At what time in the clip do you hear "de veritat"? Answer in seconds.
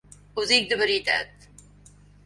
0.71-1.49